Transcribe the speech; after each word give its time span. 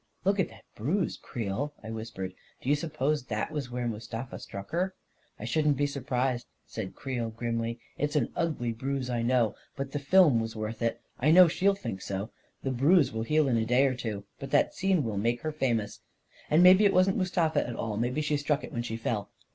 "Look 0.25 0.39
at 0.39 0.49
that 0.49 0.63
bruise, 0.73 1.15
Creel," 1.15 1.75
I 1.83 1.91
whispered." 1.91 2.33
Do 2.61 2.69
you 2.69 2.75
suppose 2.75 3.25
that 3.25 3.51
was 3.51 3.69
where 3.69 3.87
Mustafa 3.87 4.39
struck 4.39 4.71
her?"" 4.71 4.95
I 5.39 5.45
shouldn't 5.45 5.77
be 5.77 5.85
surprised," 5.85 6.47
said 6.65 6.95
Creel, 6.95 7.29
grimly." 7.29 7.79
It's 7.99 8.15
an 8.15 8.31
ugly 8.35 8.71
bruise, 8.73 9.11
I 9.11 9.21
know— 9.21 9.53
but 9.77 9.91
the 9.91 9.99
film 9.99 10.39
was 10.39 10.53
A 10.53 10.55
KING 10.55 10.63
IN 10.63 10.71
BABYLON 10.71 10.79
261 11.19 11.35
worth 11.35 11.35
it. 11.35 11.37
I 11.37 11.39
know 11.39 11.47
she'll 11.47 11.79
think 11.83 12.01
so 12.01 12.19
1 12.23 12.29
The 12.63 12.71
bruise 12.71 13.11
will 13.13 13.21
heal 13.21 13.47
in 13.47 13.57
a 13.57 13.65
day 13.67 13.85
or 13.85 13.93
two, 13.93 14.25
but 14.39 14.49
that 14.49 14.73
scene 14.73 15.03
will 15.03 15.17
make 15.17 15.41
her 15.41 15.51
famous! 15.51 15.99
And 16.49 16.63
maybe 16.63 16.83
it 16.85 16.95
wasn't 16.95 17.17
Mustafa 17.17 17.67
at 17.67 17.75
all— 17.75 17.95
maybe 17.97 18.21
she 18.21 18.37
struck 18.37 18.63
it 18.63 18.73
when 18.73 18.81
she 18.81 18.97
fell. 18.97 19.29